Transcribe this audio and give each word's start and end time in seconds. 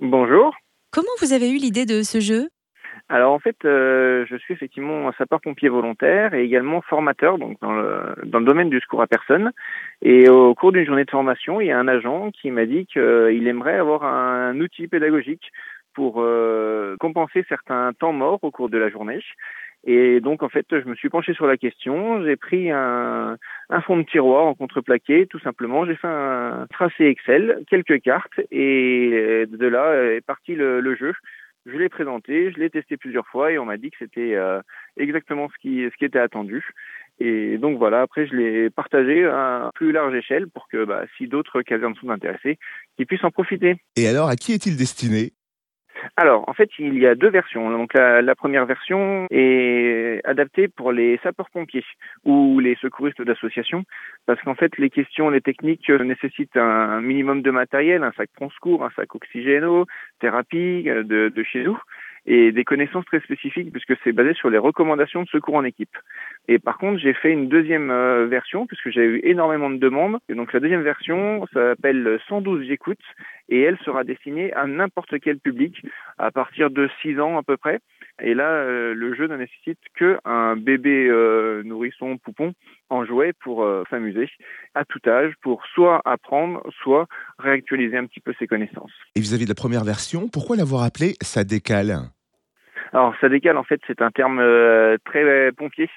Bonjour. 0.00 0.56
Comment 0.92 1.12
vous 1.20 1.34
avez 1.34 1.50
eu 1.50 1.58
l'idée 1.58 1.84
de 1.84 2.02
ce 2.02 2.20
jeu? 2.20 2.48
Alors 3.10 3.32
en 3.32 3.38
fait, 3.38 3.56
euh, 3.66 4.24
je 4.30 4.36
suis 4.36 4.54
effectivement 4.54 5.08
un 5.08 5.12
sapeur-pompier 5.12 5.68
volontaire 5.68 6.32
et 6.32 6.42
également 6.42 6.80
formateur 6.80 7.36
donc 7.36 7.60
dans 7.60 7.72
le, 7.72 8.14
dans 8.24 8.38
le 8.38 8.46
domaine 8.46 8.70
du 8.70 8.80
secours 8.80 9.02
à 9.02 9.06
personne. 9.06 9.52
Et 10.00 10.28
au 10.30 10.54
cours 10.54 10.72
d'une 10.72 10.86
journée 10.86 11.04
de 11.04 11.10
formation, 11.10 11.60
il 11.60 11.66
y 11.66 11.70
a 11.70 11.78
un 11.78 11.86
agent 11.86 12.30
qui 12.30 12.50
m'a 12.50 12.64
dit 12.64 12.86
qu'il 12.86 13.46
aimerait 13.46 13.76
avoir 13.76 14.04
un 14.04 14.58
outil 14.58 14.88
pédagogique 14.88 15.52
pour 15.92 16.22
euh, 16.22 16.96
compenser 16.98 17.44
certains 17.48 17.92
temps 17.92 18.12
morts 18.14 18.42
au 18.42 18.50
cours 18.50 18.70
de 18.70 18.78
la 18.78 18.88
journée. 18.88 19.20
Et 19.84 20.20
donc, 20.20 20.42
en 20.42 20.48
fait, 20.48 20.66
je 20.70 20.88
me 20.88 20.94
suis 20.94 21.08
penché 21.08 21.32
sur 21.34 21.46
la 21.46 21.56
question. 21.56 22.22
J'ai 22.24 22.36
pris 22.36 22.70
un, 22.70 23.38
un 23.70 23.80
fond 23.80 23.96
de 23.96 24.02
tiroir 24.02 24.44
en 24.46 24.54
contreplaqué, 24.54 25.26
tout 25.26 25.38
simplement. 25.40 25.86
J'ai 25.86 25.96
fait 25.96 26.08
un 26.08 26.66
tracé 26.70 27.04
Excel, 27.04 27.62
quelques 27.68 28.00
cartes, 28.02 28.38
et 28.50 29.46
de 29.48 29.66
là 29.66 30.12
est 30.12 30.24
parti 30.24 30.54
le, 30.54 30.80
le 30.80 30.96
jeu. 30.96 31.14
Je 31.66 31.76
l'ai 31.76 31.88
présenté, 31.88 32.50
je 32.52 32.58
l'ai 32.58 32.70
testé 32.70 32.96
plusieurs 32.96 33.26
fois, 33.26 33.52
et 33.52 33.58
on 33.58 33.66
m'a 33.66 33.76
dit 33.76 33.90
que 33.90 33.98
c'était 33.98 34.34
euh, 34.34 34.60
exactement 34.96 35.48
ce 35.48 35.58
qui, 35.60 35.84
ce 35.90 35.96
qui 35.96 36.04
était 36.04 36.18
attendu. 36.18 36.64
Et 37.18 37.58
donc 37.58 37.76
voilà, 37.78 38.00
après 38.00 38.26
je 38.26 38.34
l'ai 38.34 38.70
partagé 38.70 39.26
à 39.26 39.70
plus 39.74 39.92
large 39.92 40.14
échelle 40.14 40.48
pour 40.48 40.68
que 40.68 40.84
bah, 40.86 41.04
si 41.18 41.28
d'autres 41.28 41.60
casernes 41.60 41.94
sont 41.96 42.08
intéressés, 42.08 42.58
qu'ils 42.96 43.06
puissent 43.06 43.24
en 43.24 43.30
profiter. 43.30 43.76
Et 43.96 44.08
alors, 44.08 44.28
à 44.28 44.36
qui 44.36 44.52
est-il 44.52 44.76
destiné? 44.78 45.32
Alors, 46.20 46.46
en 46.50 46.52
fait, 46.52 46.68
il 46.78 46.98
y 46.98 47.06
a 47.06 47.14
deux 47.14 47.30
versions. 47.30 47.70
Donc, 47.70 47.94
la, 47.94 48.34
première 48.34 48.66
version 48.66 49.26
est 49.30 50.20
adaptée 50.24 50.68
pour 50.68 50.92
les 50.92 51.18
sapeurs-pompiers 51.22 51.86
ou 52.26 52.60
les 52.60 52.74
secouristes 52.74 53.22
d'association, 53.22 53.84
parce 54.26 54.38
qu'en 54.42 54.54
fait, 54.54 54.76
les 54.76 54.90
questions, 54.90 55.30
les 55.30 55.40
techniques 55.40 55.88
nécessitent 55.88 56.58
un 56.58 57.00
minimum 57.00 57.40
de 57.40 57.50
matériel, 57.50 58.02
un 58.02 58.12
sac 58.12 58.28
prend 58.36 58.50
secours, 58.50 58.84
un 58.84 58.90
sac 58.90 59.14
oxygéno, 59.14 59.86
thérapie 60.20 60.90
euh, 60.90 61.04
de, 61.04 61.32
de 61.34 61.42
chez 61.42 61.62
nous 61.62 61.80
et 62.26 62.52
des 62.52 62.64
connaissances 62.64 63.04
très 63.06 63.20
spécifiques 63.20 63.72
puisque 63.72 63.94
c'est 64.04 64.12
basé 64.12 64.34
sur 64.34 64.50
les 64.50 64.58
recommandations 64.58 65.22
de 65.22 65.28
secours 65.28 65.54
en 65.54 65.64
équipe. 65.64 65.96
Et 66.48 66.58
par 66.58 66.78
contre, 66.78 66.98
j'ai 66.98 67.14
fait 67.14 67.32
une 67.32 67.48
deuxième 67.48 67.90
euh, 67.90 68.26
version 68.26 68.66
puisque 68.66 68.90
j'ai 68.90 69.04
eu 69.04 69.20
énormément 69.24 69.70
de 69.70 69.78
demandes. 69.78 70.18
Et 70.28 70.34
donc 70.34 70.52
la 70.52 70.60
deuxième 70.60 70.82
version 70.82 71.46
s'appelle 71.52 72.20
112 72.28 72.66
j'écoute 72.66 73.00
et 73.50 73.60
elle 73.60 73.78
sera 73.84 74.04
destinée 74.04 74.52
à 74.54 74.66
n'importe 74.66 75.18
quel 75.20 75.38
public 75.38 75.84
à 76.18 76.30
partir 76.30 76.70
de 76.70 76.88
6 77.02 77.20
ans 77.20 77.36
à 77.36 77.42
peu 77.42 77.56
près. 77.56 77.80
Et 78.22 78.34
là, 78.34 78.48
euh, 78.48 78.94
le 78.94 79.14
jeu 79.14 79.26
ne 79.26 79.36
nécessite 79.36 79.78
qu'un 79.98 80.56
bébé 80.56 81.08
euh, 81.08 81.62
nourrisson 81.64 82.18
poupon 82.18 82.52
en 82.90 83.04
jouet 83.04 83.32
pour 83.42 83.64
euh, 83.64 83.84
s'amuser 83.90 84.28
à 84.74 84.84
tout 84.84 85.00
âge, 85.06 85.32
pour 85.42 85.64
soit 85.74 86.00
apprendre, 86.04 86.62
soit 86.82 87.06
réactualiser 87.38 87.96
un 87.96 88.06
petit 88.06 88.20
peu 88.20 88.34
ses 88.38 88.46
connaissances. 88.46 88.92
Et 89.16 89.20
vis-à-vis 89.20 89.44
de 89.44 89.50
la 89.50 89.54
première 89.54 89.84
version, 89.84 90.28
pourquoi 90.28 90.56
l'avoir 90.56 90.82
appelé 90.82 91.14
Ça 91.22 91.44
décale 91.44 91.96
Alors, 92.92 93.14
ça 93.20 93.28
décale, 93.28 93.56
en 93.56 93.64
fait, 93.64 93.80
c'est 93.86 94.02
un 94.02 94.10
terme 94.10 94.38
euh, 94.38 94.96
très 95.04 95.50
pompier, 95.52 95.88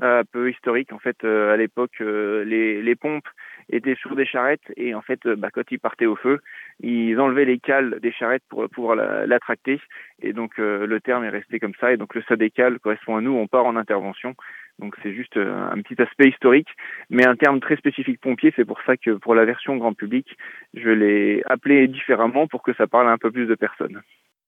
un 0.00 0.24
peu 0.24 0.50
historique. 0.50 0.92
En 0.92 0.98
fait, 0.98 1.24
à 1.24 1.56
l'époque, 1.56 2.00
les, 2.00 2.82
les 2.82 2.94
pompes 2.94 3.28
étaient 3.70 3.94
sur 3.94 4.14
des 4.14 4.26
charrettes 4.26 4.72
et 4.76 4.94
en 4.94 5.02
fait, 5.02 5.26
bah, 5.26 5.48
quand 5.52 5.70
ils 5.70 5.78
partaient 5.78 6.06
au 6.06 6.16
feu, 6.16 6.40
ils 6.80 7.18
enlevaient 7.18 7.44
les 7.44 7.58
cales 7.58 7.98
des 8.00 8.12
charrettes 8.12 8.42
pour 8.48 8.68
pouvoir 8.68 8.96
la, 8.96 9.26
la 9.26 9.38
tracter 9.38 9.80
et 10.20 10.32
donc 10.32 10.58
le 10.58 11.00
terme 11.00 11.24
est 11.24 11.30
resté 11.30 11.60
comme 11.60 11.74
ça 11.80 11.92
et 11.92 11.96
donc 11.96 12.14
le 12.14 12.22
ça 12.28 12.36
décale 12.36 12.78
correspond 12.78 13.16
à 13.16 13.20
nous, 13.20 13.32
on 13.32 13.46
part 13.46 13.66
en 13.66 13.76
intervention 13.76 14.34
donc 14.78 14.96
c'est 15.02 15.14
juste 15.14 15.36
euh, 15.36 15.68
un 15.70 15.80
petit 15.82 16.00
aspect 16.00 16.28
historique, 16.28 16.68
mais 17.10 17.26
un 17.26 17.36
terme 17.36 17.60
très 17.60 17.76
spécifique 17.76 18.20
pompier. 18.20 18.52
C'est 18.56 18.64
pour 18.64 18.80
ça 18.82 18.96
que 18.96 19.12
pour 19.12 19.34
la 19.34 19.44
version 19.44 19.76
grand 19.76 19.94
public, 19.94 20.36
je 20.74 20.90
l'ai 20.90 21.42
appelé 21.46 21.86
différemment 21.86 22.46
pour 22.46 22.62
que 22.62 22.74
ça 22.74 22.86
parle 22.86 23.08
à 23.08 23.12
un 23.12 23.18
peu 23.18 23.30
plus 23.30 23.46
de 23.46 23.54
personnes. 23.54 24.02